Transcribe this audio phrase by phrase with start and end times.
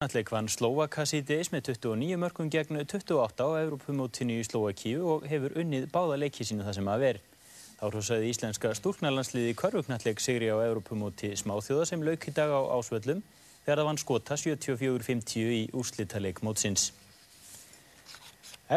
[0.00, 5.52] Náttleik vann Slovaka síðdeis með 29 mörgum gegn 28 á Evrópumótinu í Slovakíu og hefur
[5.60, 7.20] unnið báða leiki sínu það sem að veri.
[7.76, 13.20] Þá hrósaði íslenska stúrknarlandsliði Körvugnalleg sigri á Evrópumóti smáþjóða sem lauk í dag á ásvöllum
[13.66, 16.86] þegar það vann skota 74-50 í úrslitaleik mótsins.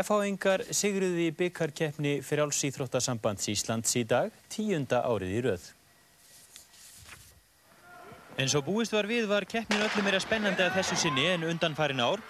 [0.02, 5.72] F-háingar sigruði í byggarkeppni fyrir alls íþróttasambands Íslands í dag, tíunda árið í rauð.
[8.38, 11.76] En svo búist var við var keppnin öllum meira spennandi að þessu sinni en undan
[11.78, 12.22] farin ár.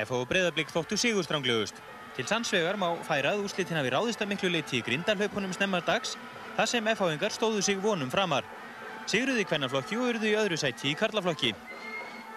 [0.00, 1.76] FH Breiðablík þóttu sigurstránglegust.
[2.16, 6.16] Til sannsvegar má færað úrslitin hafi ráðist að miklu leiti í grindarhlaupunum snemmar dags
[6.56, 8.48] þar sem FH-ingar stóðu sig vonum framar.
[9.10, 11.52] Sigruði í kvennaflokki og urðu í öðru sæti í karlaflokki.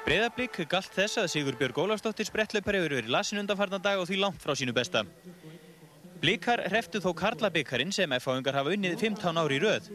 [0.03, 4.19] Breiðablík galt þess að Sigur Björg Ólafsdóttir sprettlaupar hefur verið lasin undanfarna dag og því
[4.19, 5.05] langt frá sínu besta.
[6.19, 9.87] Blíkar hreftu þó karlabíkarinn sem FH-ingar hafa unnið 15 ári í röð.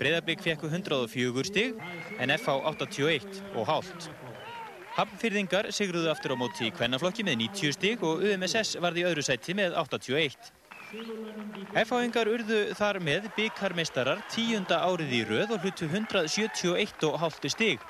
[0.00, 1.80] Breiðablík fekk 104 stig
[2.18, 4.10] en FH 81 og hálft.
[4.94, 9.24] Hafnfyrðingar sigruðu aftur á móti í kvennaflokki með 90 stig og UMSS varði í öðru
[9.26, 10.52] sæti með 81.
[11.74, 17.82] FH-ingar urðu þar með byggarmeistarar tíunda árið í röð og hlutu 171,5 stig.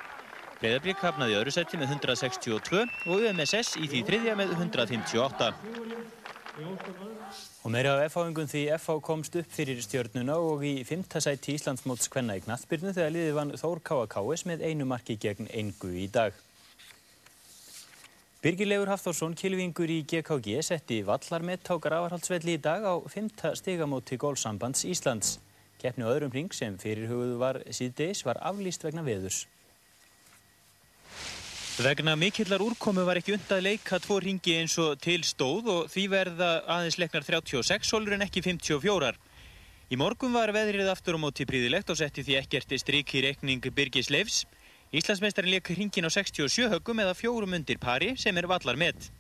[0.63, 5.53] Breiðablík hafnaði öðru sæti með 162 og UMSS í því þriðja með 158.
[6.55, 12.07] Og meira á FH-ingum því FH komst upp fyrir stjörnuna og í fymta sæti Íslandsmóts
[12.13, 14.45] kvenna í knattbyrnu þegar liðið vann Þór K.A.K.S.
[14.47, 16.37] með einu marki gegn engu í dag.
[18.45, 24.85] Birgilegur Hafþórsson, kilvingur í GKG, setti vallarmett á gravarhaldsvelli í dag á fymta stigamóti gólsambands
[24.87, 25.39] Íslands.
[25.83, 29.47] Keppni á öðrum ring sem fyrirhugðu var síðdeis var aflýst vegna veðurs.
[31.75, 35.89] Vegna mikillar úrkomu var ekki und að leika tvo ringi eins og til stóð og
[35.91, 39.11] því verða aðeins leiknar 36 solur en ekki 54.
[39.91, 43.67] Í morgun var veðrið aftur á móti príðilegt og setti því ekkert stryk í reikning
[43.75, 44.45] Birgis Leifs.
[44.95, 49.11] Íslandsmeistarinn leik ringin á 67 höggum eða fjórum undir pari sem er vallar með.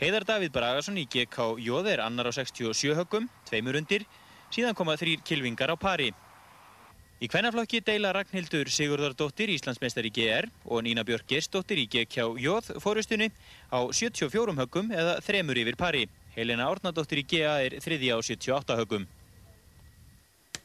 [0.00, 4.08] Heiðar Davíð Bragason í GK Jóð er annar á 67 höggum, tveimur undir,
[4.48, 6.14] síðan koma þrýr kilvingar á pari.
[7.22, 13.28] Í kvennaflokki deila Ragnhildur Sigurðardóttir Íslandsmeistar í GR og Nína Björk Gersdóttir í GK-Jóð fórustunni
[13.70, 16.00] á 74 höggum eða þremur yfir pari.
[16.34, 19.06] Helena Árnadóttir í GA er þriði á 78 höggum.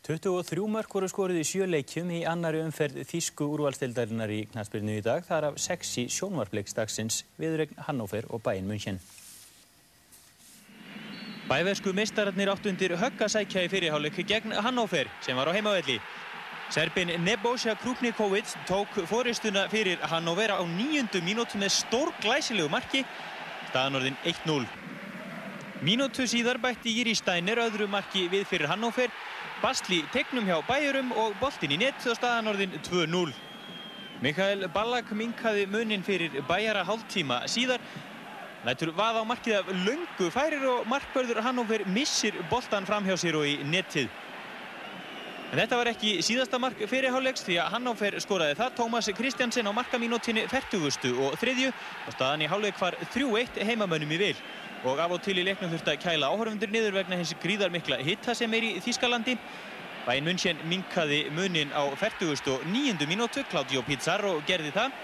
[0.10, 5.30] 23 mörg voru skorið í sjöleikjum í annari umferð Þísku úrvalstildarinnar í knastbyrnu í dag.
[5.30, 8.98] Það er af sexi sjónvarpleiksdagsins viðregn Hannover og bæinn München.
[11.48, 16.02] Bæversku meistararnir átt undir höggasækja í fyrirháleik gegn Hannover sem var á heimavelli.
[16.70, 23.06] Serbin Nebojša Krupnikovic tók fóristuna fyrir Hannover á nýjundu mínútu með stór glæsilegu marki,
[23.70, 24.68] staðanorðin 1-0.
[25.80, 29.08] Mínútu síðar bætti Jiri Steiner öðru marki við fyrir Hannover,
[29.62, 33.32] Bastli tegnum hjá bæjurum og boltin í nett og staðanorðin 2-0.
[34.22, 37.80] Mikael Ballack minkaði munin fyrir bæjara hálftíma síðar,
[38.68, 43.40] lætur vað á markið af löngu færir og markbörður Hannover missir boltan fram hjá sér
[43.40, 44.12] og í nettið.
[45.48, 48.74] En þetta var ekki síðasta mark fyrirháleiks því að Hannover skoraði það.
[48.82, 51.14] Tómas Kristjansen á markamínútinni 40.
[51.24, 54.34] og þriðju og staðan í háleik var 3-1 heimamönnum í vil.
[54.84, 58.36] Og af og til í leiknum þurfti að kæla áhörfundur niður vegna hins gríðarmikla hitta
[58.36, 59.38] sem er í Þýskalandi.
[60.04, 63.08] Bæinn München minkaði munin á 49.
[63.08, 65.00] mínútu, Claudio Pizarro gerði það.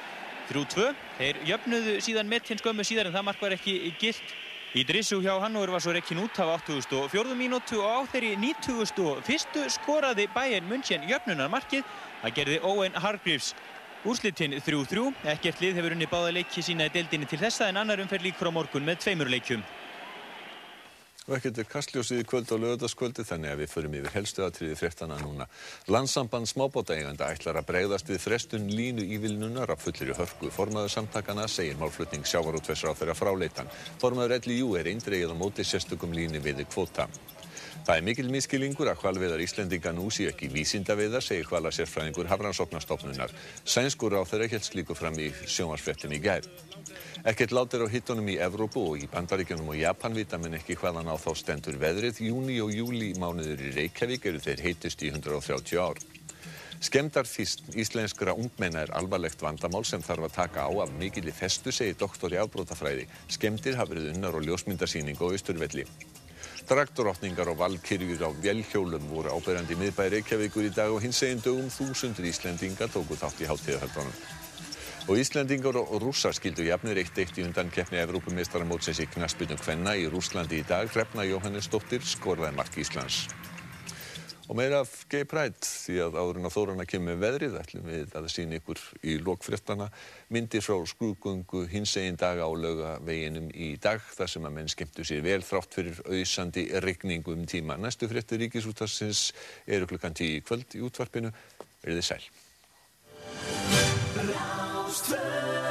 [0.52, 0.92] 3-2.
[1.22, 4.36] Þeir jöfnuðu síðan með hins gömmu síðar en það mark var ekki gilt.
[4.74, 7.36] Ídrissu hjá Hannover var svo rekkin út af 84.
[7.38, 9.70] mínútu og á þeirri 91.
[9.70, 11.84] skoraði Bayern München jöfnunarmarkið.
[12.24, 13.52] Það gerði Owen Hargreaves.
[14.02, 15.14] Úrslitinn 3-3.
[15.30, 18.50] Ekkert lið hefur unni báða leiki sína í deildinni til þessa en annar umferð líkur
[18.50, 19.62] á morgun með tveimur leikjum.
[21.24, 24.76] Og ekkert er kastljósið í kvöld og lögadaskvöldi þannig að við förum yfir helstu aðtriði
[24.76, 25.48] fréttana núna.
[25.88, 30.52] Landsamband smábótaeganda ætlar að bregðast við frestun línu ívilnunar af fullir í hörku.
[30.52, 33.72] Formaður samtakana segir málflutning sjávarútversra á þeirra fráleitan.
[34.04, 37.08] Formaður LIU er eindregið á móti sérstökum líni við kvóta.
[37.84, 43.34] Það er mikil miskilingur að hvalveðar Íslendinga nú sé ekki vísindaveðar, segir hvala sérfræðingur Hafrannsóknarstofnunar.
[43.64, 46.48] Sænskur á þeirra helt slíku fram í sjónvarsfrettum í gær.
[47.24, 51.08] Ekkert látir á hittunum í Evrópu og í Bandaríkjunum og Japan vita menn ekki hvaðan
[51.08, 52.18] á þá stendur veðrið.
[52.20, 56.02] Júni og júli mánuður í Reykjavík eru þeir heitust í 130 ár.
[56.84, 61.96] Skemdarþýst íslenskra ungmenna er alvarlegt vandamál sem þarf að taka á af mikilli festu, segir
[61.96, 63.08] doktor í afbrótafræði.
[63.32, 65.88] Skemdir hafa verið unnar og ljósmyndarsýning á Östurvelli.
[66.68, 71.72] Traktorotningar og valkyrjur á velhjólum voru áberandi miðbæri Reykjavíkur í dag og hins egin dögum
[71.72, 74.24] þúsundur Íslendinga tóku þátt í hátíðahöldunum.
[75.04, 79.98] Og Íslendingar og rússar skildu jafnir eitt eitt í undan keppni Evrópumistaramótsins í knaspinu Kvenna
[80.00, 80.88] í Rúslandi í dag.
[80.88, 83.26] Hrefna Jóhannesdóttir skorðaði mark Íslands.
[84.48, 88.30] Og meira af Gay Pride því að áðurinn á Þórana kemur veðrið ætlum við að
[88.32, 89.90] sína ykkur í lokfréttana
[90.32, 95.04] myndir frá skrúgungu hins egin dag á laugaveginum í dag þar sem að menn skemmtu
[95.04, 97.76] sér vel þrátt fyrir auðsandi regningu um tíma.
[97.76, 99.34] Næstu fréttir ríkisútarsins
[99.68, 101.36] eru klukkan tíu í kvöld í útvarpinu.
[101.84, 104.63] Er þið sæl.
[104.94, 105.63] Stay.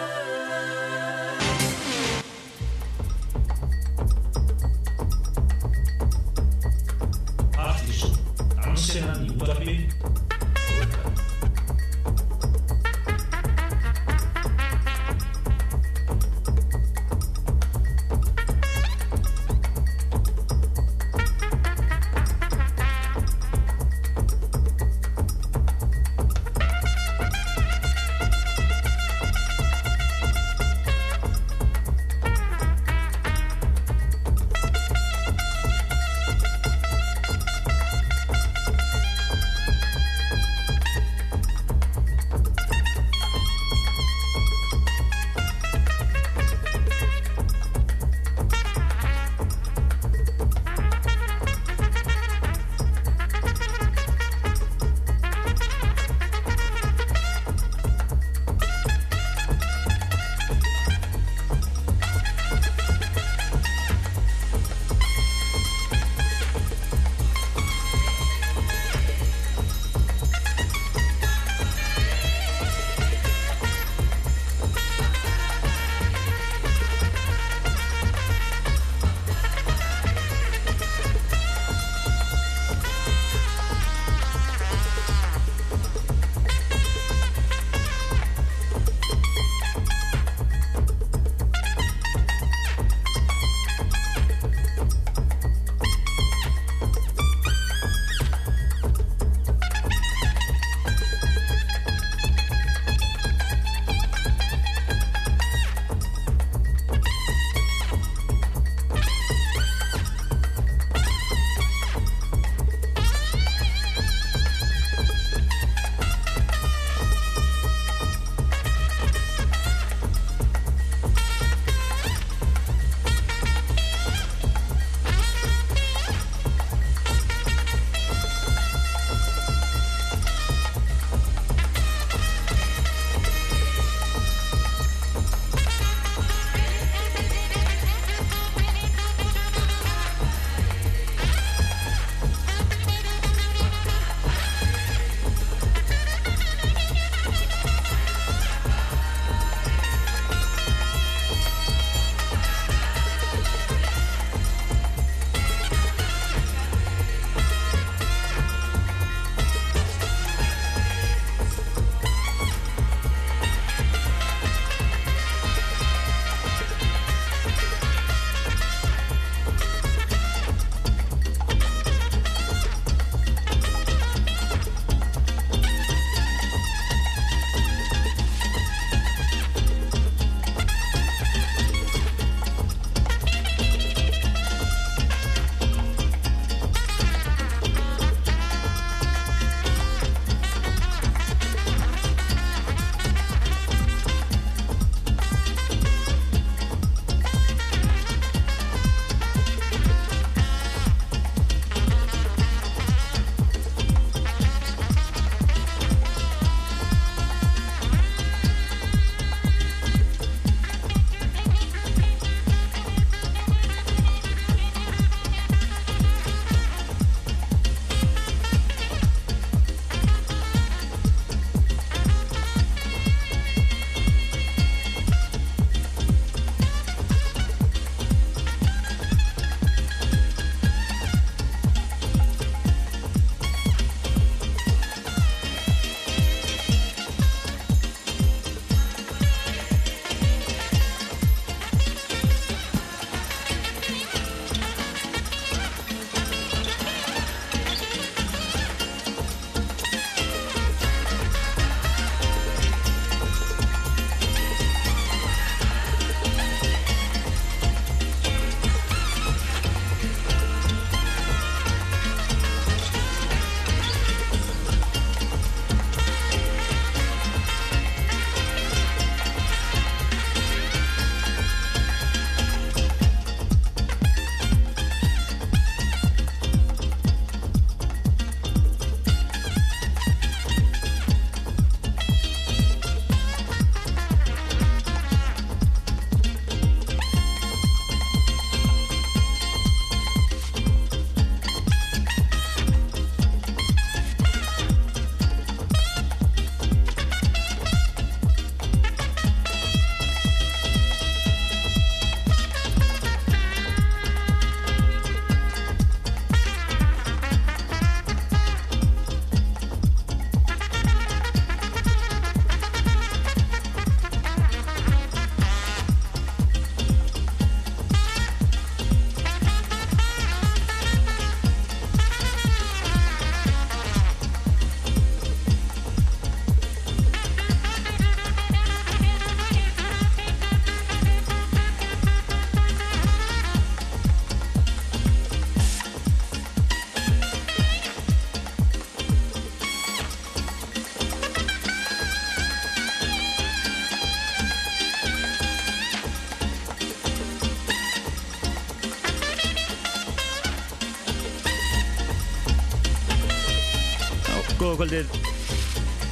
[354.82, 355.12] Kvöldið.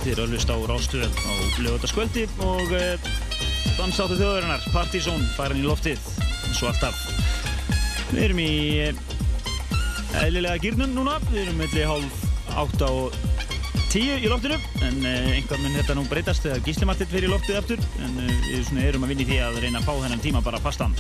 [0.00, 1.32] Þið eru að hlusta á Rástöð á
[1.64, 3.08] lögutaskvöldi og uh,
[3.74, 5.98] dansáttu þjóðarinnar Partizón farin í loftið
[6.46, 7.00] eins og alltaf.
[8.12, 8.52] Við erum í
[8.84, 9.02] uh,
[10.22, 11.18] eðlilega gýrnum núna.
[11.32, 12.22] Við erum melli hálf
[12.60, 13.18] átta og
[13.90, 17.82] tíu í loftinu en uh, einhvern veginn þetta nú breytast þegar gíslimartitt fyrir loftið aftur
[18.06, 20.94] en við erum að vinna í því að reyna að fá þennan tíma bara fastan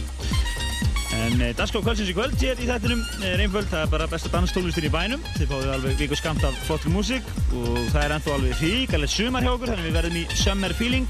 [1.30, 4.30] En eh, Dagskrá kvöldsins í kvöld hér í þættinum er einföld, það er bara besta
[4.32, 5.22] danstónlistur í bænum.
[5.36, 9.46] Þið fáið alveg viku skamt af flottur músík og það er ennþá alveg hríkalegt sumar
[9.46, 11.06] hjá okkur, þannig við verðum í summer feeling.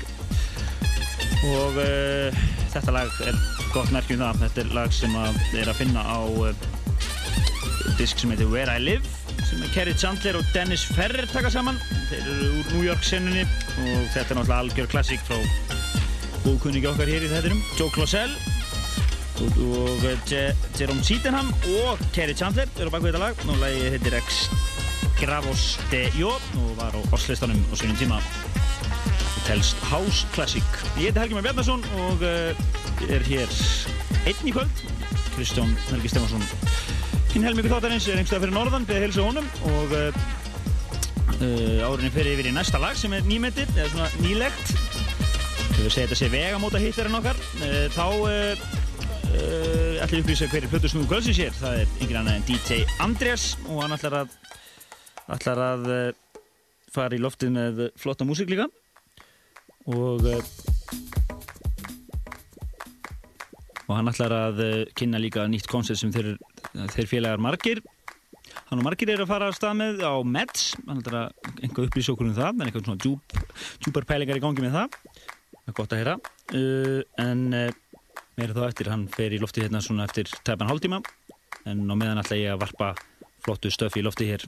[1.48, 2.42] Og uh,
[2.74, 3.40] þetta lag er
[3.72, 6.68] gott merkjum það, þetta er lag sem að er að finna á uh,
[7.96, 9.08] disk sem heitir Where I Live,
[9.46, 11.80] sem er Kerry Chandler og Dennis Ferrer taka saman.
[12.10, 15.40] Þeir eru úr New York senunni og þetta er náttúrulega algjör klassík frá
[16.44, 18.32] góðkunningi okkar hér í þættinum, Joe Closell
[19.40, 20.04] og, og
[20.80, 21.50] Jerome Sydenham
[21.84, 23.44] og Kerry Chandler eru baka þetta lag.
[23.48, 24.42] Og lagi heitir Ex
[25.20, 28.20] Gravos de Jo og var á Oslistanum á sínum tíma.
[29.46, 30.64] Telst House Classic.
[30.96, 33.54] Ég heiti Helgi Már Bjarnarsson og uh, er hér
[34.26, 34.84] einn í kvöld.
[35.36, 36.44] Kristján Helgi Stefansson
[37.30, 38.86] hinn helmingu þáttarins er einhverstað fyrir norðan.
[38.88, 40.20] Beðið heilsa honum og uh,
[41.38, 44.74] uh, árinni fyrir yfir í næsta lag sem er nýmettir eða svona nýlegt.
[45.80, 47.38] Við segja þetta sé vegamóta hittarinn okkar
[47.94, 48.69] þá Uh,
[50.00, 51.54] ætla að upplýsa hverju plötusnúðu kvöldsins hér?
[51.54, 54.32] Það er yngir annað en DJ Andreas og hann ætlar að
[55.36, 56.08] ætlar að uh,
[56.90, 58.66] fara í loftið með flotta músík líka.
[59.90, 60.40] Og uh,
[63.90, 64.62] og hann ætlar að
[64.98, 66.34] kynna líka nýtt koncept sem þeir,
[66.94, 67.82] þeir félagar margir.
[68.70, 71.88] Hann og margir er að fara að stað með á Meds hann ætlar að einhver
[71.88, 73.04] upplýsa okkur um það en eitthvað svona
[73.82, 74.98] djúpar pælingar í gangi með það.
[75.60, 76.18] Það er gott að heyra.
[77.26, 77.46] En
[78.40, 81.02] meira þá eftir, hann fer í lofti hérna svona eftir tæpan hálftíma
[81.68, 82.92] en á meðan ætla ég að varpa
[83.44, 84.46] flottu stöfi í lofti hér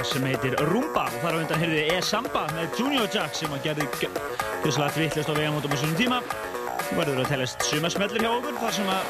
[0.00, 1.02] lag sem heitir Rumba.
[1.12, 1.96] Og þar á undan heyrði E.
[2.04, 3.84] Samba með Junior Jack sem að gerði
[4.64, 6.20] gjössalagt vittlust á vegamótum á svonum tíma.
[6.86, 9.02] Og verður að telast sumasmellir hjá okkur þar sem að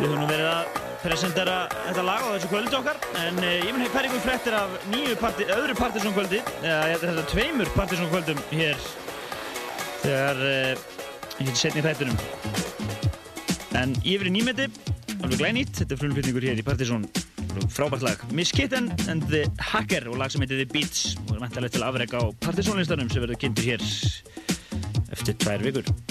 [0.00, 2.98] við höfum verið að presentera þetta lag á þessu kvöldi okkar.
[3.22, 6.96] En uh, ég mun hefði hverjum fréttir af nýju parti, öðru Partiðsson kvöldi eða ég
[6.96, 8.84] held að þetta tveimur Partiðsson kvöldum hér
[10.02, 10.84] þegar uh,
[11.38, 12.18] hér setni þættunum
[13.78, 14.66] en yfir í nýmeti
[15.20, 17.06] alveg glænýtt, þetta er frumflutningur hér í Partiðsson
[17.72, 18.22] frábært lag.
[18.36, 21.86] Miss Kitten and the Hacker og lag sem heitir The Beats og er vantalegt til
[21.86, 23.84] afreg á Partiðsson-listanum sem verður kynntur hér
[25.10, 26.09] eftir tvær vikur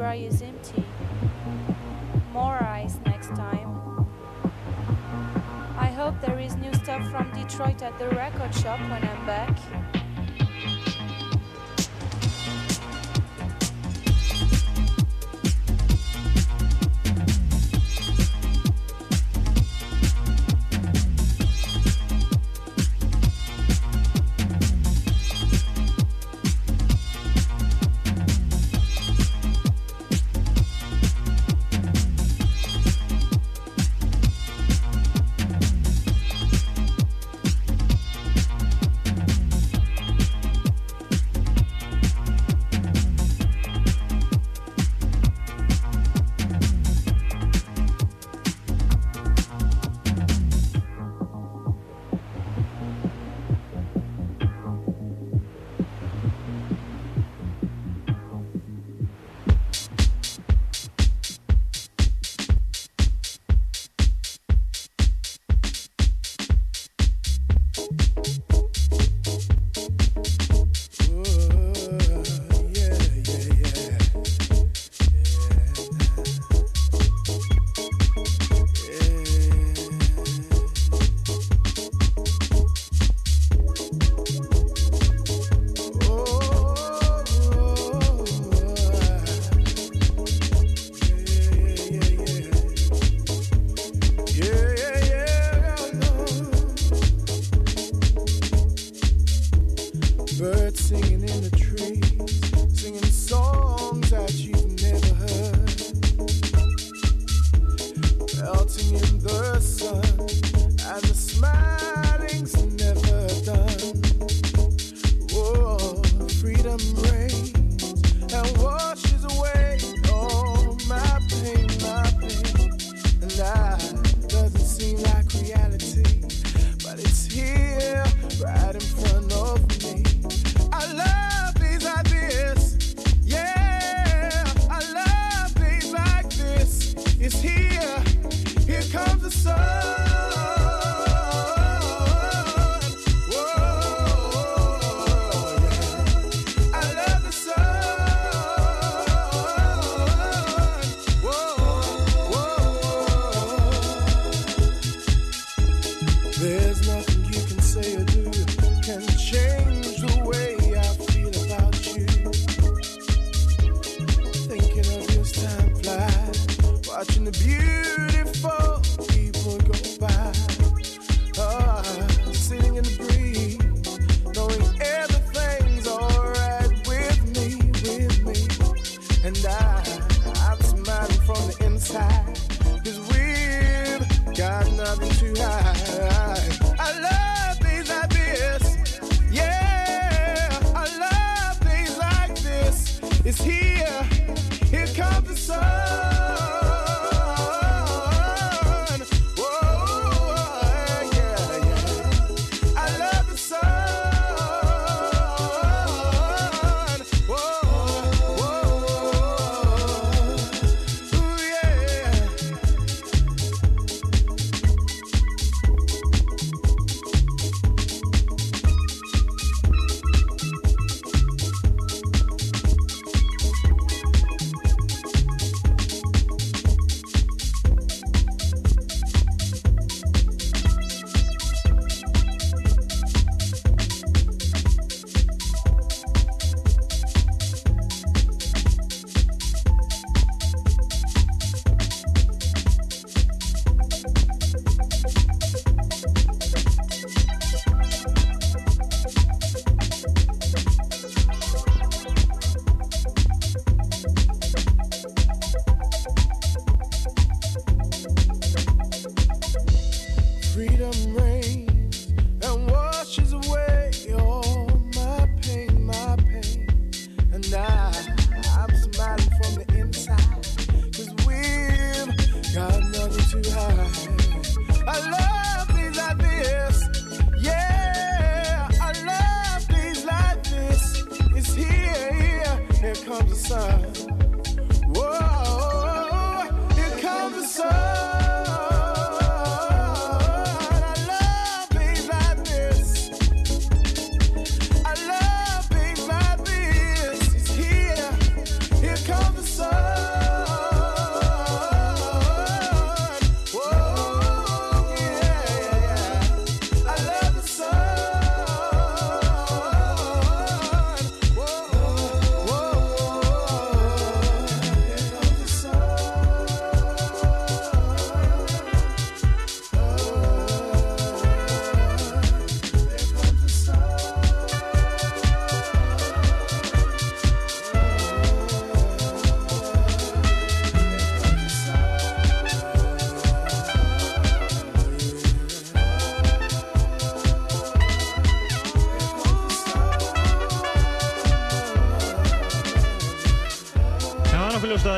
[0.00, 0.49] where using.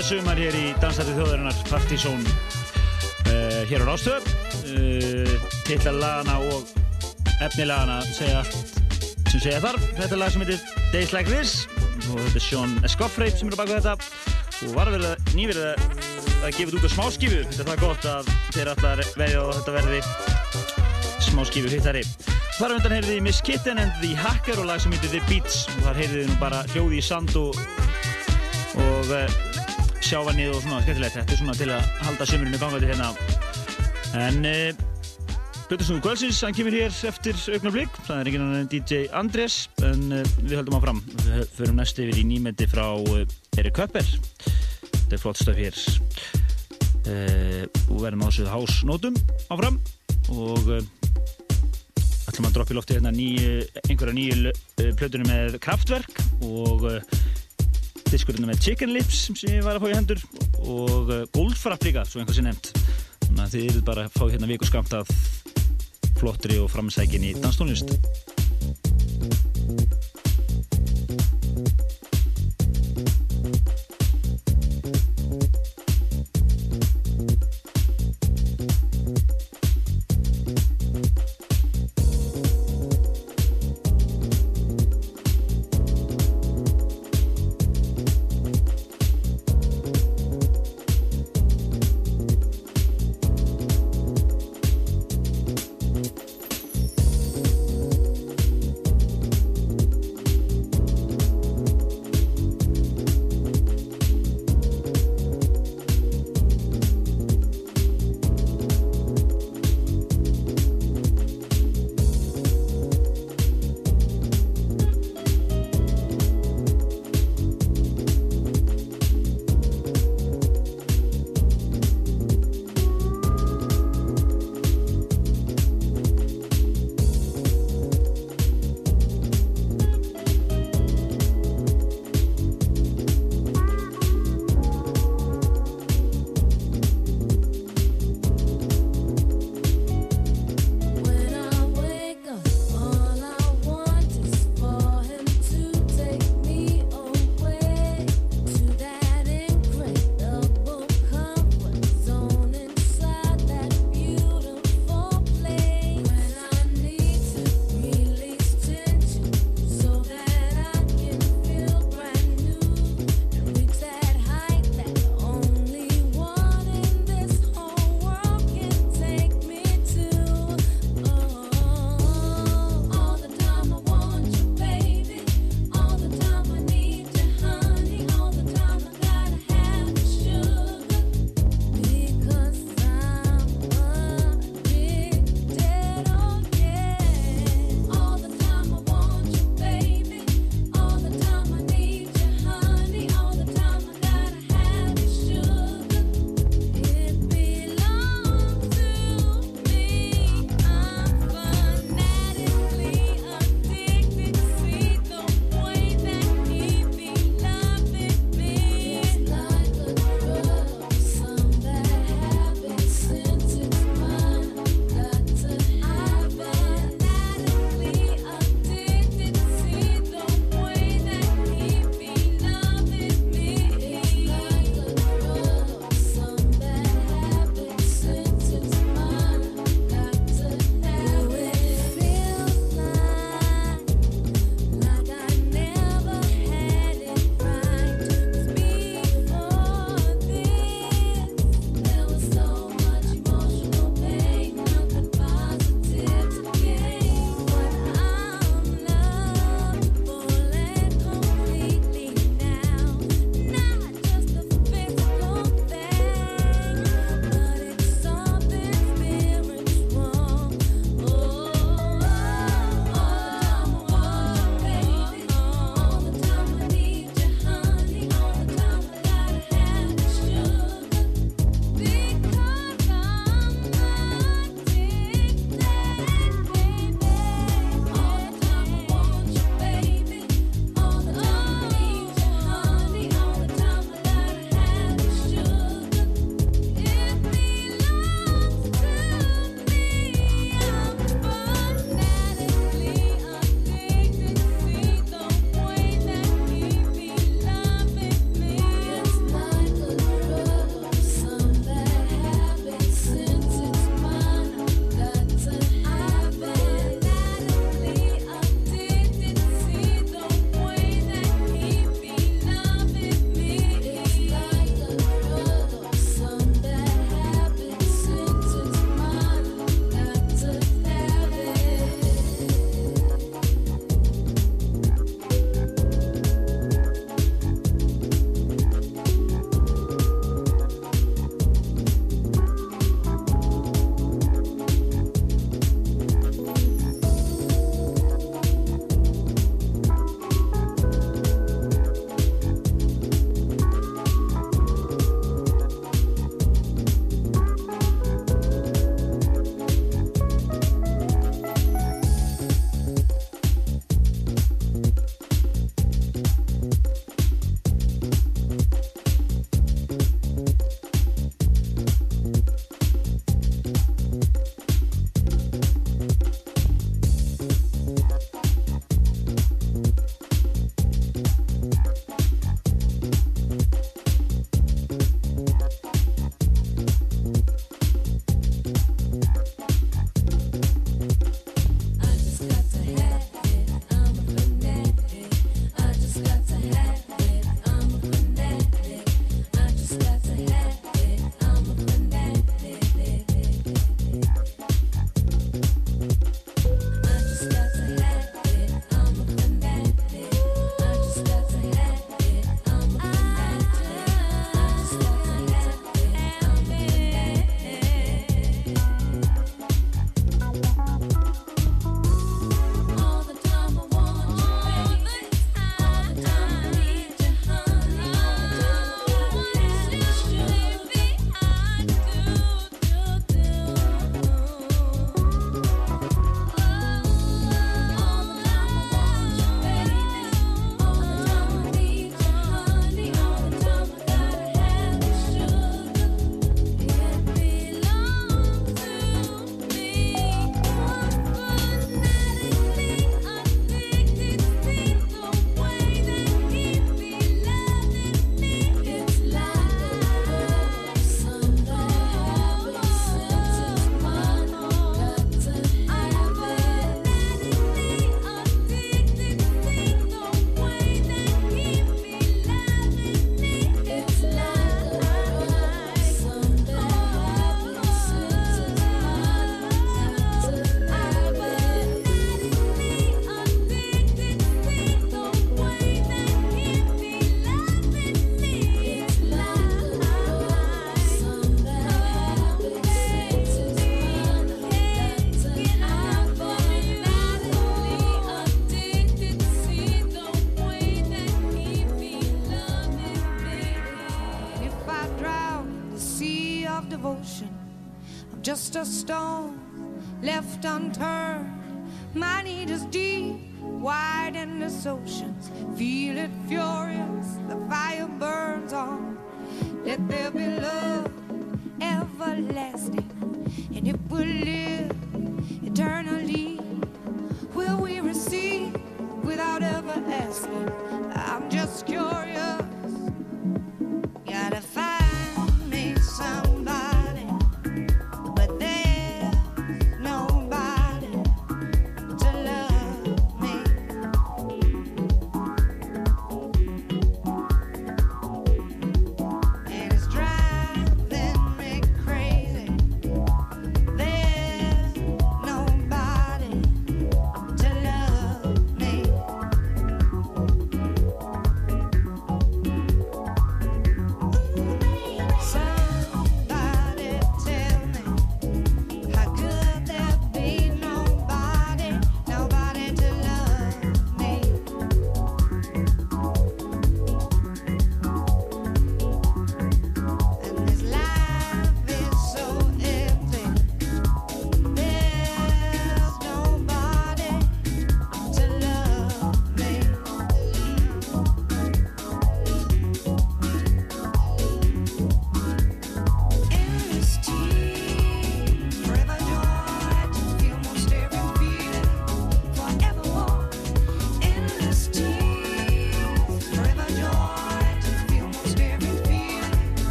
[0.00, 4.28] Það er sumar hér í Dansætti þjóðarinnar Partizón uh, hér á Rástöð
[4.70, 5.32] uh,
[5.66, 6.70] Titlalagana og
[7.44, 8.78] efnilagana segja allt
[9.28, 9.84] sem segja þarf.
[9.98, 10.62] Þetta er lag sem heitir
[10.94, 11.66] Days Like This
[12.06, 13.96] og þetta er Sean Escoffrey sem er á baku þetta.
[14.70, 15.84] Og var að nýverið að,
[16.46, 19.52] að gefa þetta út á smáskifu þetta er það gott að þeir allar veðja og
[19.58, 20.00] þetta verði
[21.28, 22.06] smáskifu hittari.
[22.56, 25.22] Þar á undan heyrði þið Miss Kitten and the Hacker og lag sem heitir The
[25.28, 25.66] Beats.
[25.76, 27.60] Og þar heyrði þið nú bara hljóði í sand og
[28.80, 29.49] og uh,
[30.10, 31.14] sjávanið og svona skemmtilegt.
[31.14, 33.10] Þetta er svona til að halda sömurinn í gangvæti hérna.
[34.18, 34.80] En uh,
[35.70, 39.58] Björnsson Guðsins, hann kemur hér eftir augnablík, það er ekki náttúrulega DJ Andrés.
[39.86, 40.98] En uh, við höldum áfram.
[41.28, 43.22] Við förum næst yfir í nýmendi frá uh,
[43.60, 45.78] Erik Köpper þetta er flott stöf hér.
[47.90, 49.16] Og verðum á þessu hásnótum.
[49.50, 49.78] Áfram.
[50.34, 50.74] Og
[52.30, 54.52] ætlum að droppa í lofti hérna einhverja nýju
[54.98, 56.86] plötunum með kraftverk og
[58.10, 60.22] diskurinn með Chicken Lips sem ég var að fá í hendur
[60.64, 62.72] og uh, Goldfrapp líka, svo einhvers ég nefnt.
[63.26, 65.14] Þannig að þið eruð bara að fá hérna viku skamt af
[66.20, 67.94] flottri og framsækin í danstónlist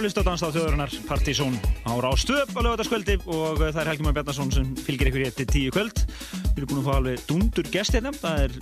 [0.00, 4.04] eru að hlusta á Danstáð þjóðurinnar Partizón á Rástöp á lögataskvöldi og það er Helgi
[4.06, 6.00] Már Bjarnason sem fylgir ykkur hér til tíu kvöld.
[6.54, 8.12] Við erum búin að fá alveg dundur gest hérna.
[8.16, 8.54] Það er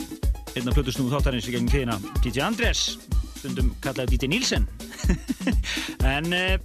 [0.59, 2.83] einn af plötusnúðu þáttarins í gegnum tíðina DJ Andrés,
[3.37, 4.67] stundum kallaði DJ Nílsen.
[6.17, 6.59] en eh,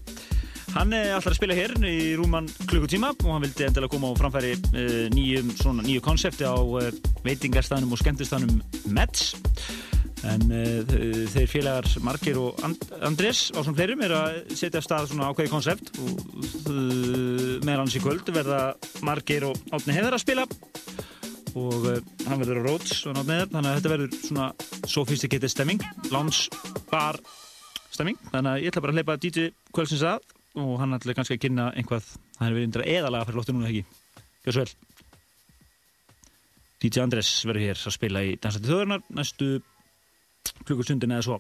[0.74, 4.22] hann er alltaf að spila hér í rúman klukkutíma og hann vildi endilega koma á
[4.24, 6.90] framfæri eh, nýju konsepti á eh,
[7.28, 9.36] veitingarstaðnum og skemmtistaðnum Mets
[10.30, 10.94] en uh,
[11.34, 15.30] þeir félagar Markir og And Andrés á svona fleirum er að setja af stað svona
[15.32, 16.22] ákveði konsept og
[16.72, 18.62] uh, meðal hans í kvöld verða
[19.06, 20.48] Markir og Átni Heðar að spila
[21.54, 24.50] og uh, hann verður á Rhodes og Átni Heðar þannig að þetta verður svona
[24.96, 26.48] sophisticated stemming lounge
[26.92, 27.20] bar
[27.94, 28.18] stemming.
[28.32, 31.44] Þannig að ég ætla bara að hleypa DJ kvöldsins að og hann ætla kannski að
[31.48, 33.86] kynna einhvað það er verið indra eðalega fyrir lóttu núna ekki?
[34.44, 34.74] Gjör svo vel.
[36.84, 39.50] DJ Andrés verður hér að spila í Dansandi þjóðurnar næstu
[40.66, 41.40] klukkustundin eða svo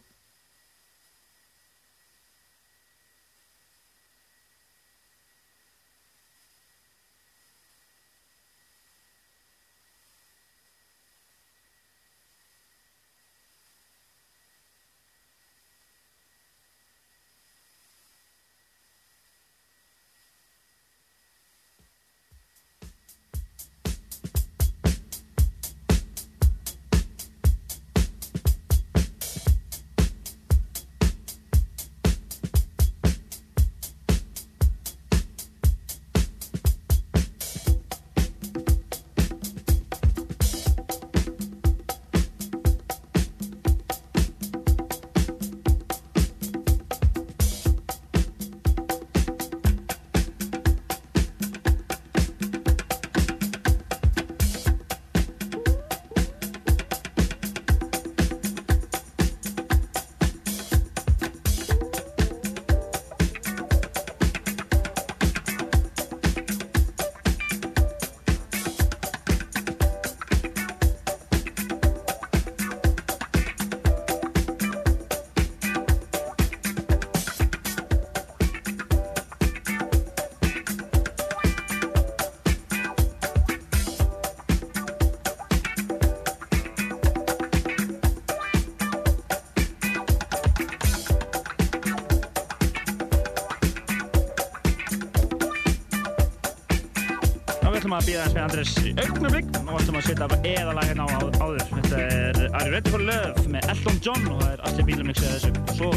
[98.03, 101.63] að býða eins með Andrés í augnablík og ætlum að setja eðalag hérna á áður.
[101.71, 105.35] Þetta er Are You Ready for Love með Elton John og það er allir bílamixið
[105.37, 105.53] þessu.
[105.63, 105.91] Og svo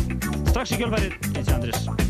[0.52, 2.05] strax í kjölfærið, eins og Andrés.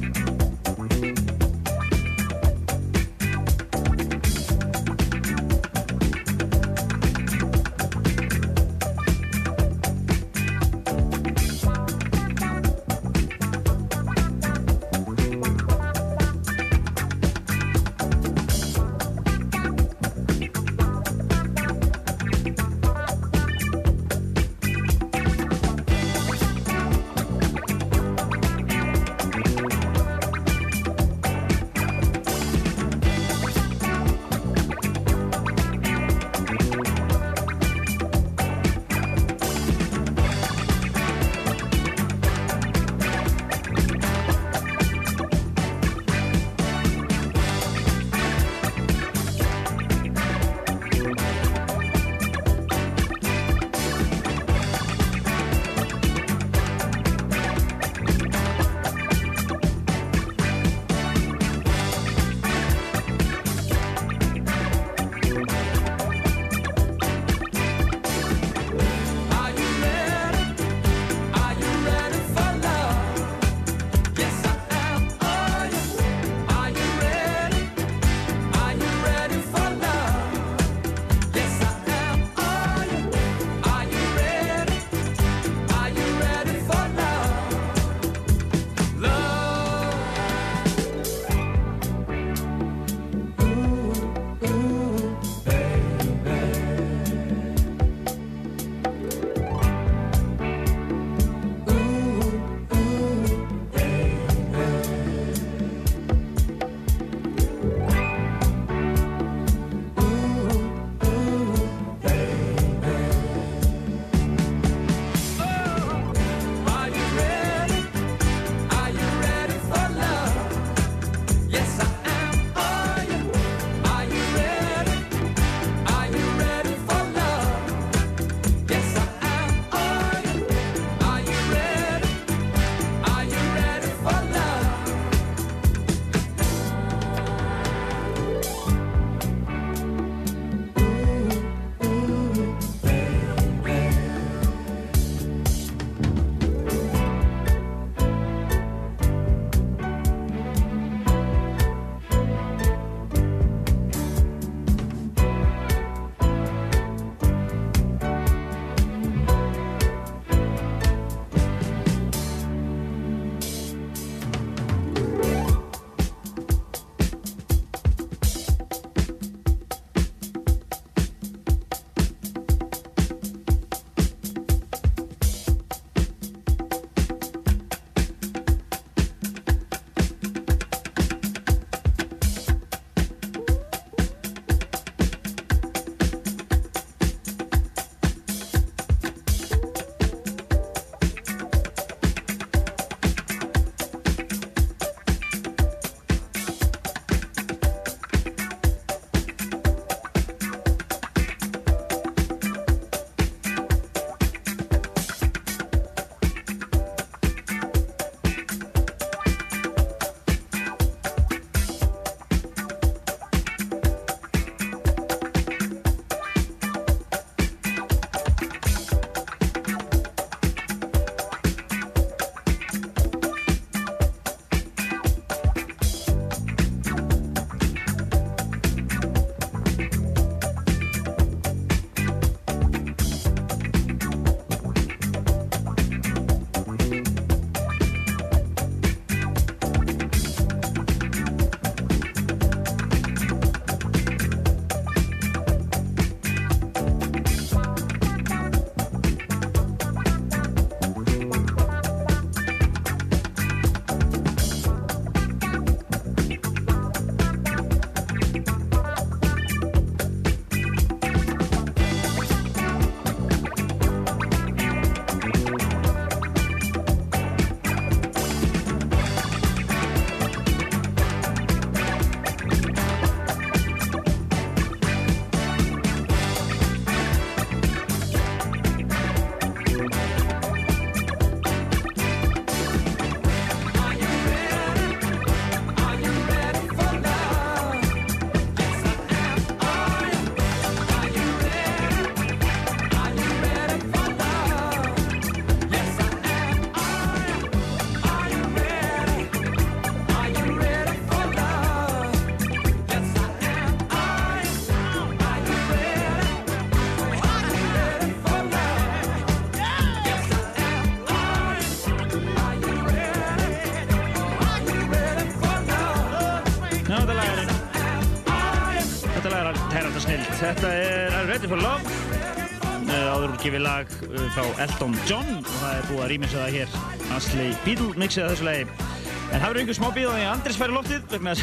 [323.46, 326.72] Áður úrgifið lag uh, frá Elton John og það er búið að rýmisa það hér.
[327.14, 328.62] Asli Beatle mixið þessu lagi.
[328.66, 331.34] En það verður einhver smá bíð á því að Andris færi loftið vegna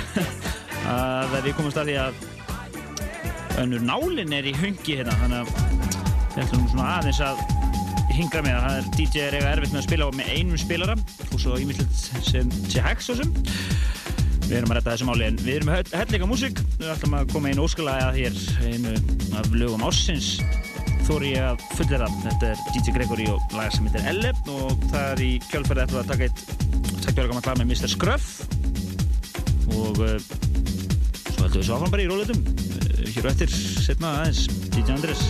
[0.97, 2.17] að við komumst að því að
[3.63, 5.53] önnur nálinn er í hungi hérna þannig að
[6.33, 7.39] við ætlum svona aðeins að
[8.17, 10.97] hingra með að það er DJ er eiga erfitt með að spila með einum spilara
[11.29, 12.51] og svo ímyndilegt sem
[12.83, 13.31] hægt svo sem
[14.49, 17.31] við erum að retta þessu máli en við erum með hellega músík við ætlum að
[17.31, 18.97] koma einu óskalega að hér einu
[19.39, 20.33] af lögum ássins
[21.07, 25.07] þóri ég að fullera þetta er DJ Gregory og lag sem heitir Elle og það
[25.09, 26.43] er í kjölferði eftir að taka eitt
[27.03, 27.91] takkjára gaman lag með Mr.
[27.91, 28.29] Scruff
[29.73, 30.15] og uh,
[31.33, 34.95] svo heldum við svo áfram bara í róleitum uh, hér og eftir setna aðeins DJ
[34.95, 35.27] Andrés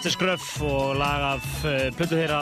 [0.00, 0.14] Mr.
[0.14, 2.38] Scruff og lag af uh, plötu þeirra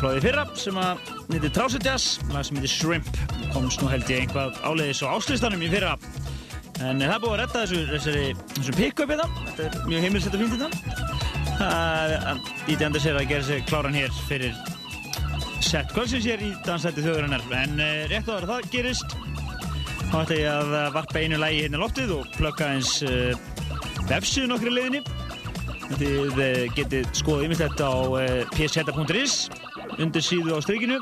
[0.00, 1.50] því fyrra sem að nýtti
[1.84, 3.10] Jazz, lag sem heitir Shrimp.
[3.52, 5.98] Komst nú held ég einhvað áleiðis á áslistanum í fyrra.
[6.80, 8.24] En það búið að redda þessu, þessari,
[8.54, 9.28] þessu pick-up hérna.
[9.58, 10.70] Þetta er mjög heimilsett að finna
[11.60, 12.34] þetta.
[12.64, 14.56] Díti Anders er að gera sig kláran hér fyrir
[15.60, 19.18] sett kvöldsins hér í dansætti þjóðurinnar en uh, rétt á það að það gerist
[20.00, 23.02] þá ætla ég að varpa einu lægi hérna í loftið og plugga eins
[24.08, 25.19] vefsíðun okkur í leiðinni
[25.90, 29.34] Þið uh, getið skoðið yfirleitt á uh, psheta.is
[30.00, 31.00] undir síðu á strykinu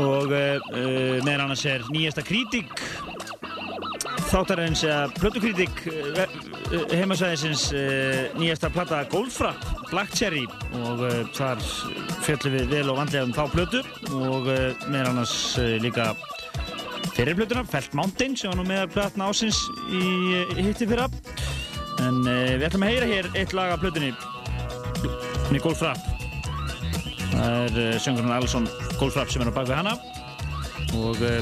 [0.00, 0.58] og uh,
[1.24, 2.72] meðan annars er nýjasta kritik
[4.28, 6.24] þáttarins eða plötukritik uh,
[6.92, 7.68] heimasvæðisins
[8.36, 10.42] nýjasta plata Goldfrapp Black Cherry.
[10.82, 11.04] Og
[11.36, 11.60] þar
[12.24, 13.82] fjöllum við vel og vandlega um þá plötu.
[14.10, 14.48] Og
[14.88, 15.36] meðan annars
[15.84, 16.08] líka
[17.14, 20.02] fyrir plötuna Felt Mountain sem var nú meðal platna ásins í
[20.34, 21.06] uh, hitti fyrra
[22.04, 24.12] en uh, við ætlum að heyra hér eitt lag af plötunni.
[25.50, 26.10] Með Goldfrapp
[27.34, 28.68] það er uh, söngurinn Alson
[28.98, 29.94] Goldfrapp sem er á bakvið hana.
[30.94, 31.40] Og uh,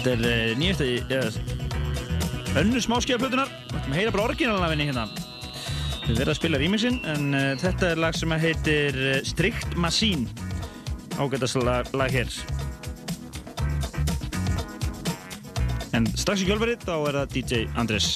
[0.00, 0.86] þetta er nýjasta
[1.16, 5.08] uh, önnu smáskjæða plötunar við ætlum að heyra bara orginalna af henni hérna.
[6.06, 8.96] Við verðum að spila remixin en þetta er lag sem heitir
[9.28, 10.26] Strict Machine
[11.20, 12.32] ágætast lag, lag hér.
[15.94, 18.14] En strax í kjölfarið þá er það DJ Andres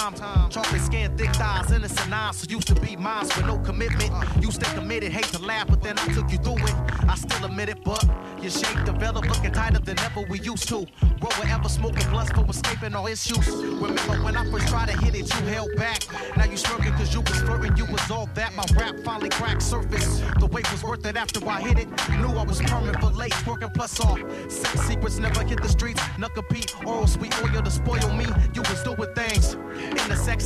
[0.00, 0.50] time.
[0.50, 2.36] Chocolate skin, thick thighs, innocent eyes.
[2.36, 4.10] So used to be mine with no commitment.
[4.40, 6.74] You stay committed, hate to laugh, but then I took you through it.
[7.08, 8.02] I still admit it, but
[8.40, 10.86] your shape developed looking tighter than ever we used to.
[11.20, 13.46] Roll wherever smoking blunts for escaping all issues.
[13.46, 16.00] Remember when I first tried to hit it, you held back.
[16.36, 18.54] Now you smirking cause you was flirting, you was all that.
[18.54, 20.22] My rap finally cracked surface.
[20.38, 21.88] The wait was worth it after I hit it.
[22.20, 24.18] Knew I was permanent for late, working plus all.
[24.48, 26.00] Sex secrets never hit the streets.
[26.18, 28.26] Knuckle Pete, oral sweet oil to spoil me.
[28.54, 29.29] You was doing things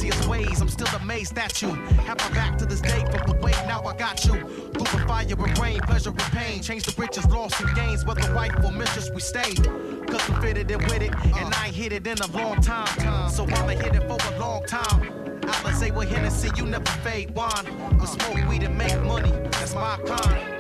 [0.05, 0.61] sexiest ways.
[0.61, 1.69] I'm still amazed at you.
[2.07, 4.33] Have my back to this day from the way now I got you.
[4.33, 6.63] Through the fire and rain, pleasure and pain.
[6.63, 8.05] Change the riches, lost and gains.
[8.05, 9.65] Whether wife or mistress, we stayed.
[10.09, 11.15] Cause we fitted it with it.
[11.15, 13.31] And I hit it in a long time.
[13.31, 15.11] So I'ma hit it for a long time.
[15.43, 17.99] Alizé with Hennessy, you never fade wine.
[17.99, 19.31] We smoke weed and make money.
[19.51, 20.54] That's my kind.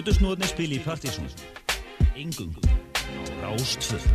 [0.00, 1.26] Hlutusnóðnir spili í Partizón
[2.16, 4.06] Engungu á Rástvöð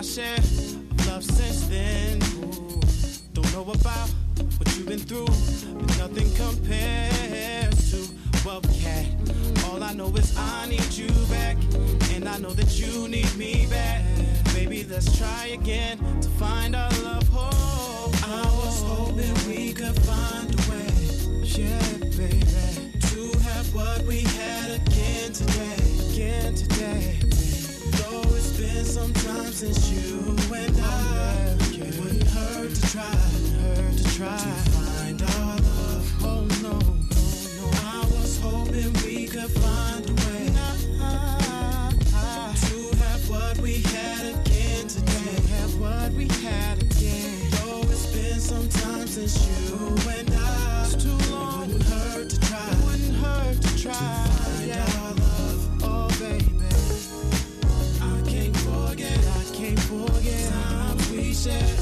[0.00, 2.16] my share of love since then.
[2.42, 2.80] Ooh.
[3.34, 4.08] Don't know about
[4.56, 7.98] what you've been through, but nothing compares to
[8.42, 9.06] what we had.
[9.66, 11.58] All I know is I need you back,
[12.14, 14.02] and I know that you need me back.
[14.54, 18.10] Baby, let's try again to find our love whole.
[18.24, 20.94] I was hoping we could find a way,
[21.44, 21.78] yeah,
[22.16, 22.40] baby,
[23.10, 25.76] to have what we had again today,
[26.08, 27.29] again today
[28.22, 31.56] know it's been some time since you and I.
[31.72, 36.24] It wouldn't hurt to try, hurt to try to find our love.
[36.24, 36.78] Oh no, no,
[37.58, 37.70] no.
[37.74, 40.46] I was hoping we could find a way
[42.60, 45.40] to have what we had again today.
[45.56, 47.50] Have what we had again.
[47.50, 50.84] Though it's been some time since you and I.
[50.84, 51.70] It's too long.
[51.70, 52.68] It wouldn't hurt to try.
[52.70, 54.29] It wouldn't hurt to try.
[61.40, 61.79] share.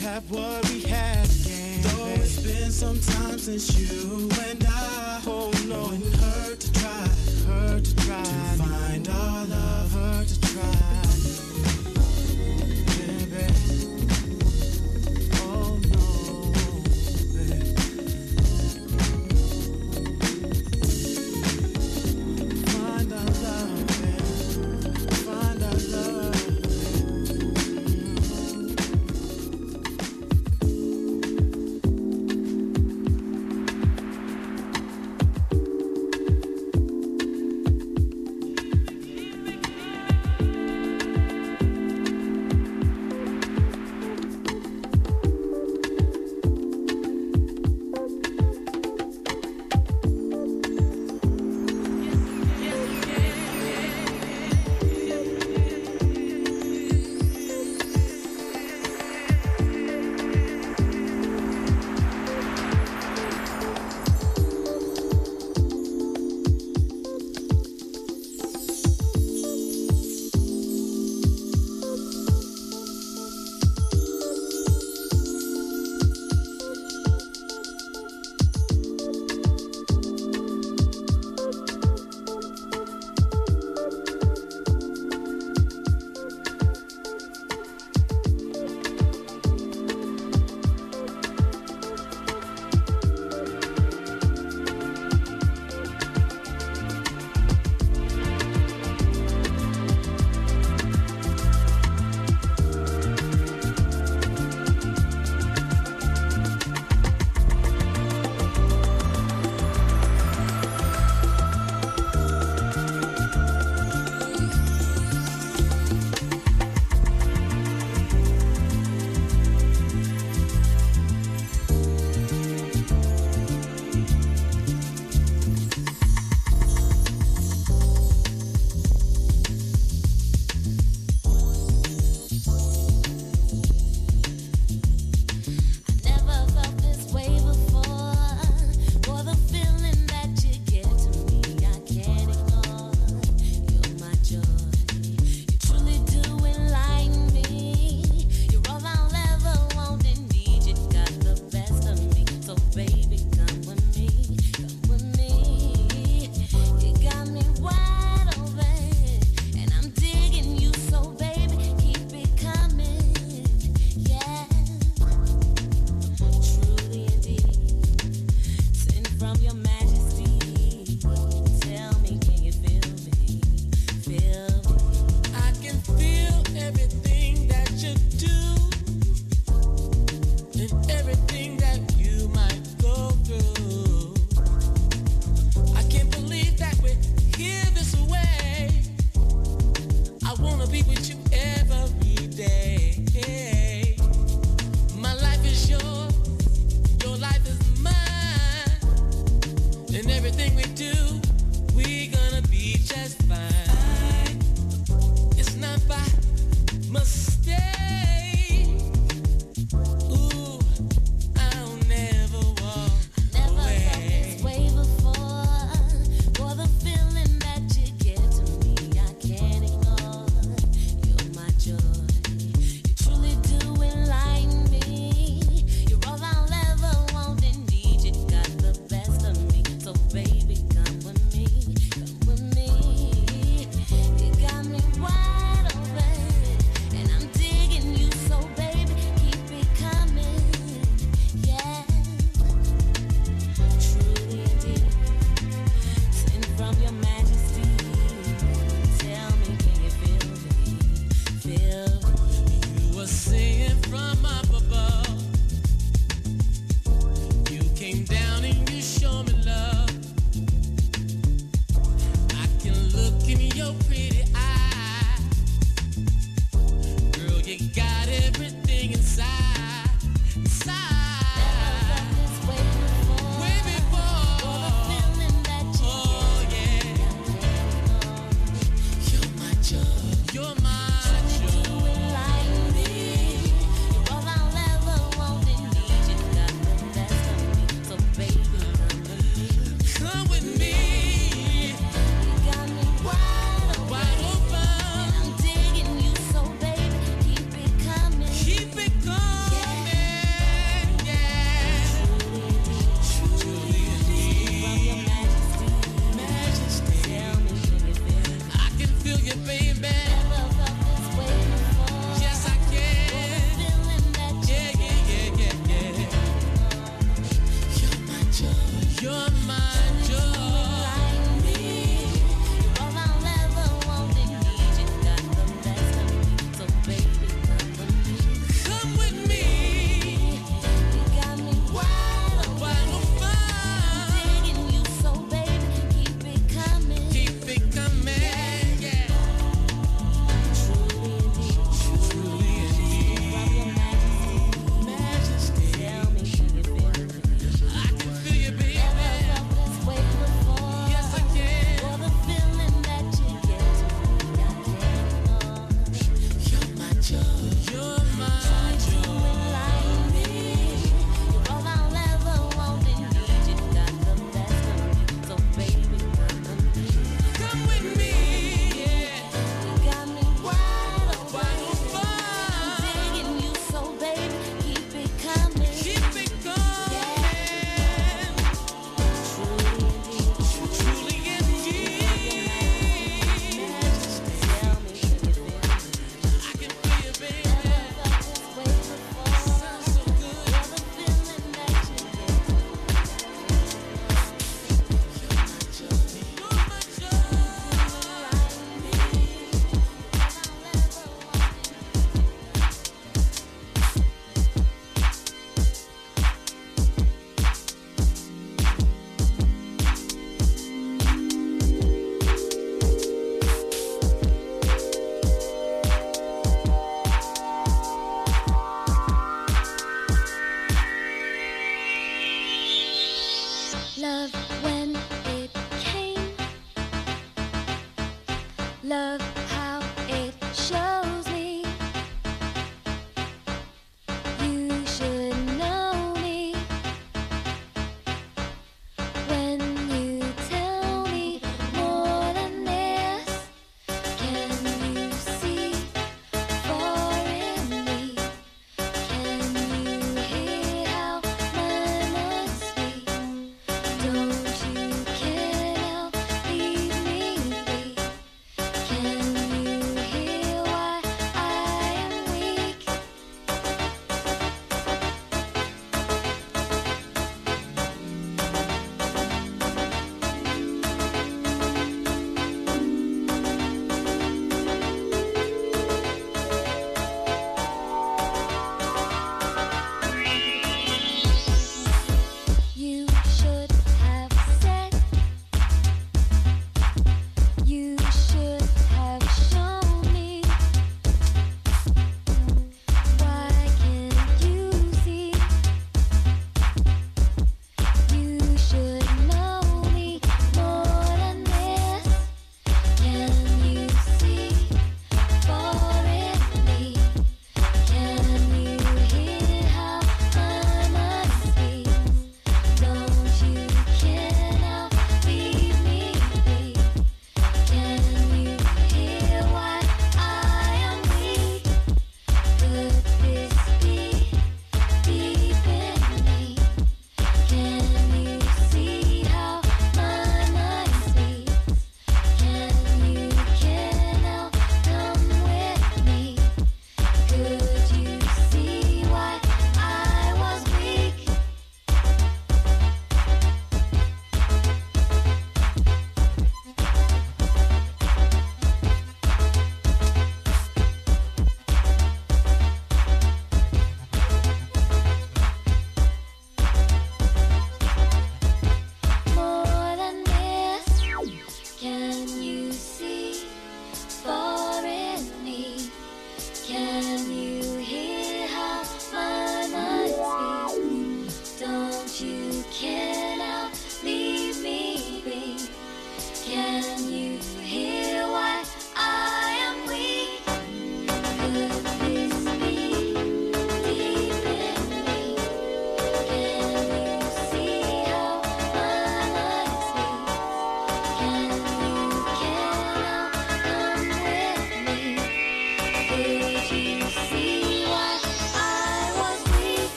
[0.00, 1.82] have what we had again.
[1.82, 4.59] Though it's been some time since you went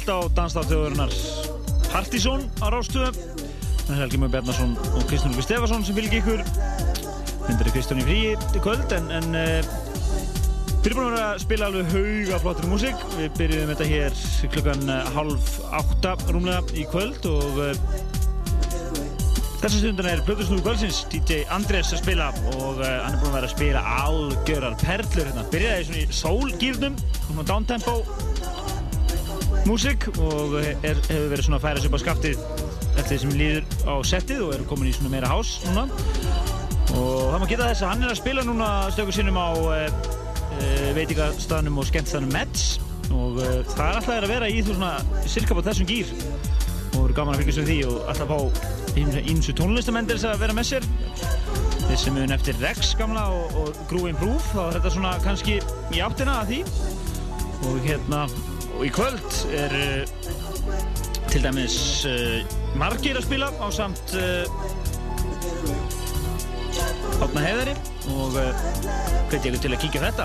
[0.00, 1.12] stilt á danstátt þjóðurinnar
[1.90, 3.10] Partizón á Rástöðu
[3.90, 6.44] er Helgi Mjög Bjarnason og Kristján Lúfi Stefason sem fylgir ykkur.
[7.48, 11.42] Myndir er Kristján í fríi í kvöld en, en við erum búin að vera að
[11.42, 13.04] spila alveg hauga flottir músík.
[13.18, 14.16] Við byrjuðum þetta hér
[14.54, 15.52] klukkan eh, hálf
[15.82, 17.74] átta rúmlega í kvöld og uh,
[19.60, 23.40] Þessa stundina er Plötusnúðu kvöldsins DJ Andrés að spila og uh, hann er búin að
[23.42, 25.48] vera að spila algjörar perlur hérna.
[25.52, 27.98] Byrjaði svona í soul-gýrnum, svona downtempo
[29.68, 32.42] músík og er, hefur verið svona að færa sig upp á skaftið
[33.00, 35.86] eftir því sem líður á settið og er komin í svona meira hás núna.
[36.96, 39.84] Og það má geta þess að hann er að spila núna stöku sinnum á uh,
[39.86, 42.66] uh, veitingastafnum og skemmtstafnum Mets.
[43.10, 46.14] Og uh, það er alltaf að vera í þú svona cirka på þessum gýr
[46.90, 48.38] og verður gaman að fylgjast við því og alltaf fá
[49.30, 50.88] ímsu tónlistamenn til þess að vera með sér.
[51.86, 55.60] Þeir sem mun eftir Rex gamla og, og Groove Improve þá er þetta svona kannski
[55.94, 56.60] í áttina að því.
[57.70, 58.24] Og hérna
[58.80, 60.28] og í kvöld er uh,
[61.28, 61.74] til dæmis
[62.08, 62.40] uh,
[62.80, 64.48] margir að spila á samt uh,
[67.20, 67.74] Átna Heiðari
[68.14, 68.38] og
[69.28, 70.24] hveit ég til að kíkja þetta.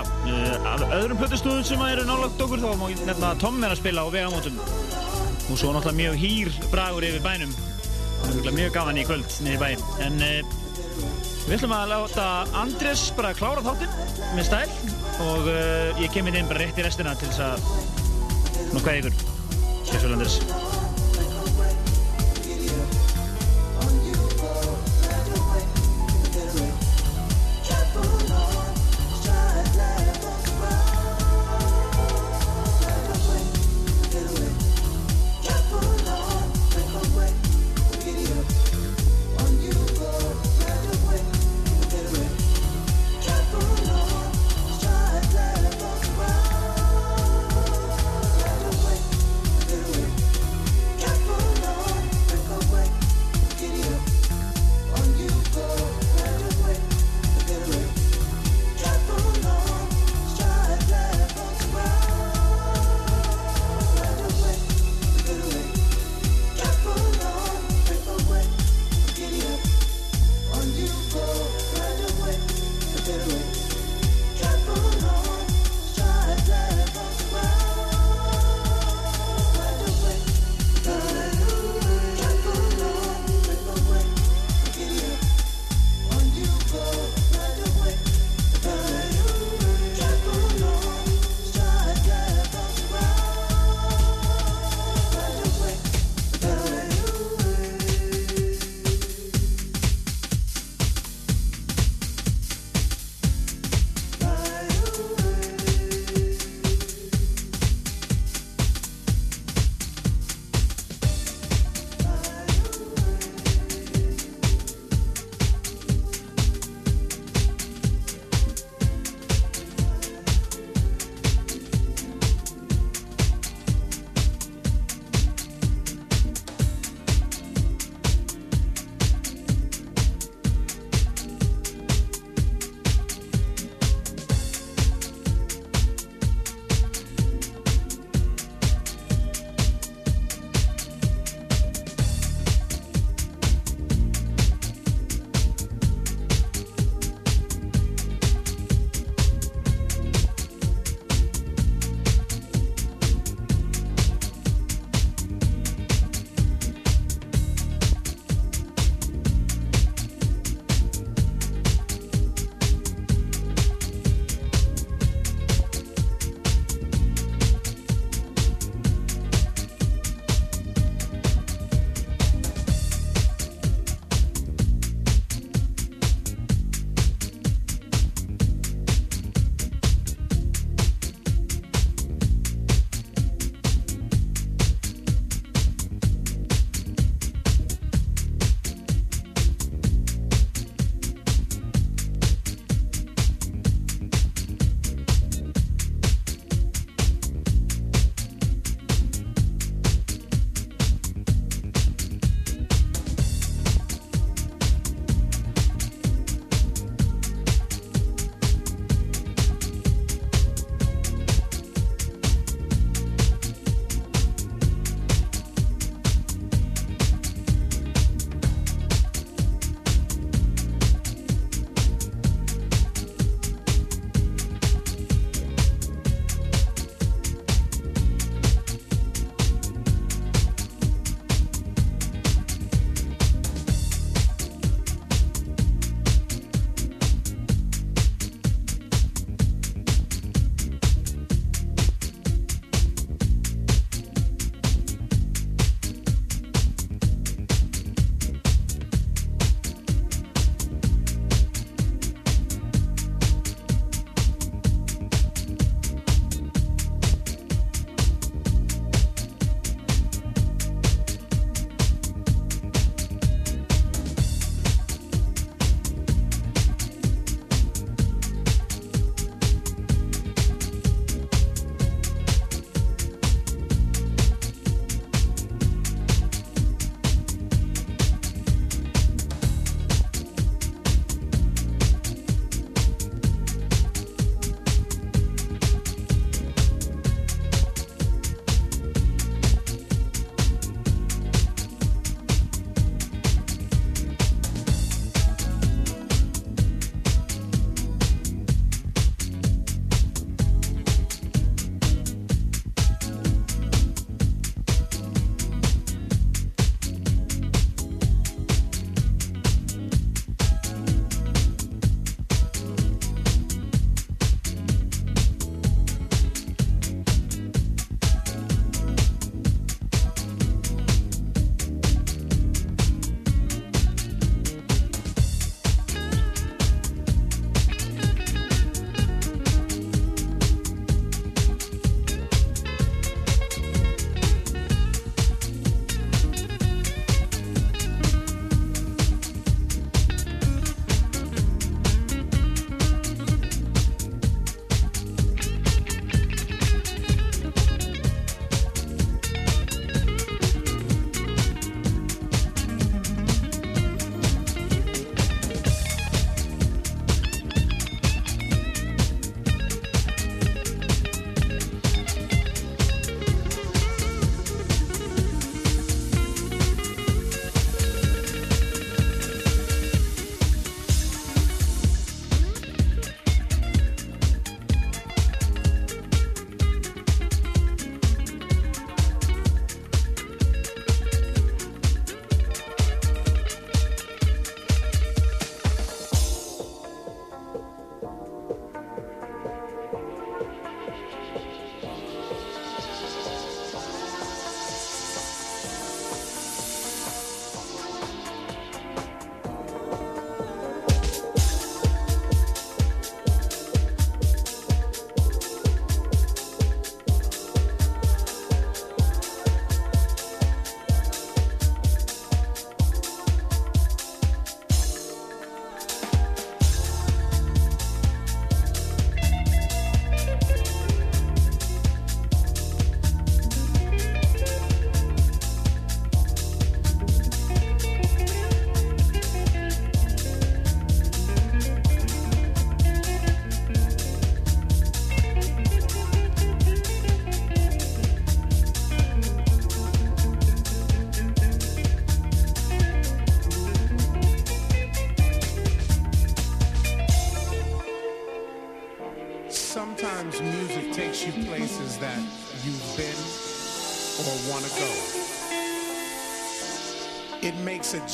[0.70, 3.80] Af öðrum plötusnúðum sem eru nálagt okkur þá má ég nefna að Tom er að
[3.82, 4.56] spila á vegamótum.
[5.50, 7.52] Og svo náttúrulega mjög hýr bragur yfir bænum.
[8.46, 9.68] Mjög gaman í kvöld niður bæ.
[10.06, 12.30] En við ætlum að láta
[12.62, 14.00] Andrés bara klára þáttinn
[14.38, 14.66] með stæl
[15.26, 15.52] og
[16.00, 18.05] ég kemur inn bara rétt í restina til þess að
[18.76, 19.12] nokkað ykkur
[19.86, 20.65] Sjöfsvöld Andrés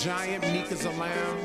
[0.02, 1.41] giant Nika's alarm.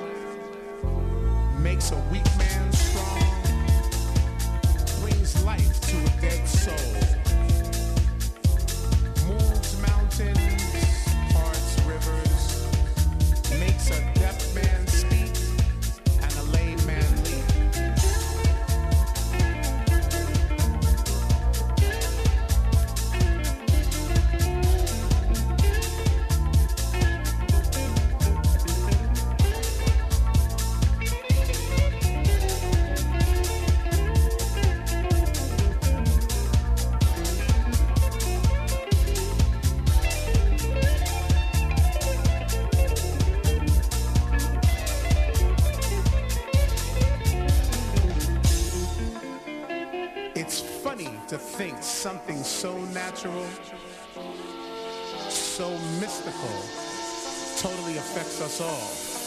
[58.60, 59.18] Affects.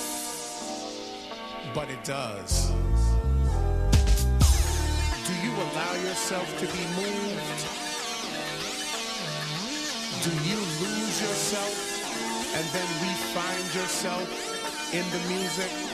[1.74, 2.70] But it does.
[5.26, 7.66] Do you allow yourself to be moved?
[10.24, 11.74] Do you lose yourself
[12.56, 14.28] and then re-find yourself
[14.92, 15.89] in the music?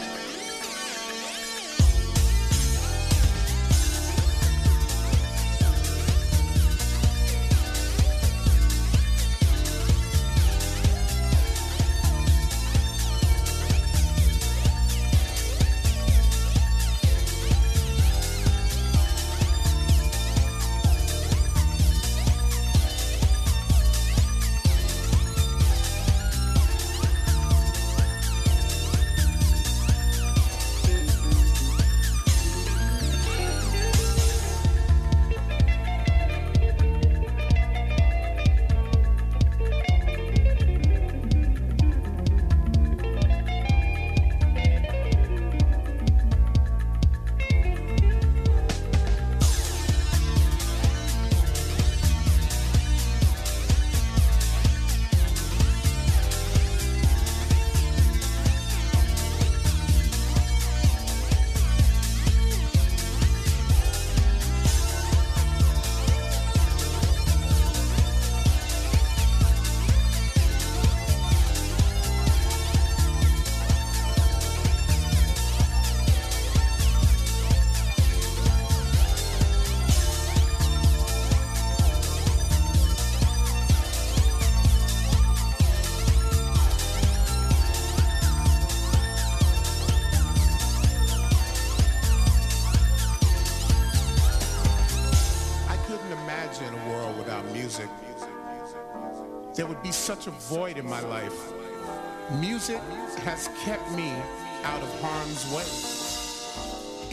[105.53, 105.65] Way.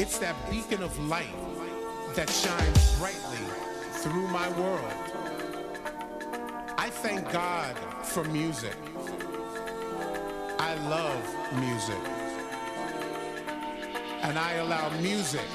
[0.01, 1.35] It's that beacon of light
[2.15, 3.45] that shines brightly
[4.01, 4.93] through my world.
[6.77, 8.75] I thank God for music.
[10.59, 11.23] I love
[11.59, 12.03] music.
[14.21, 15.47] And I allow music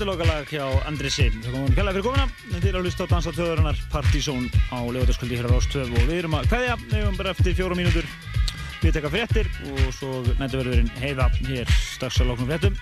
[0.00, 1.24] Það er lokalag hjá Andrisi.
[1.28, 2.54] Það komum kjærlega fyrir komuna.
[2.54, 6.20] Þið er að hlusta á Dansa Töðurinnar Partizón á lögutaskvöldi hér á Rástöð og við
[6.22, 8.08] erum að kveðja, við erum bara eftir fjóra mínútur.
[8.80, 12.80] Við tekka fréttir og svo nættuverðurinn heiða hér strax að loknum fréttum.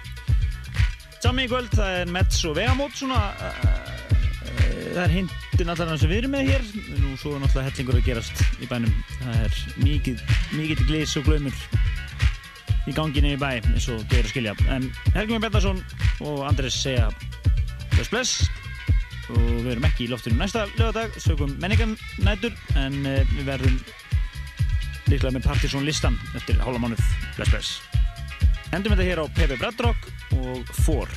[1.18, 4.14] Sammi í kvöld, það er Mets og Vegamót svona, uh,
[4.94, 6.70] það er hindin allar sem við erum með hér.
[7.02, 8.94] Nú svo er náttúrulega hellingur að gerast í bænum.
[9.24, 11.66] Það er mikið, mikið glís og glaumur
[12.88, 15.80] í ganginni í bæ eins og þau eru að skilja en Helgjum Bettarsson
[16.24, 17.08] og Andres segja
[17.94, 18.48] bless bless.
[19.28, 23.80] Og við erum ekki í loftinu næsta lögadag sögum menningan nætur en uh, við verðum
[25.08, 27.04] líklega með Partiðsson listan eftir hálfa mánuð.
[27.36, 27.74] Bless bless.
[28.72, 31.12] Endum þetta hér á Pepe Bradrock og Four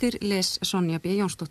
[0.00, 1.14] Fréttir les Sonja B.
[1.18, 1.48] Jónsdóttir.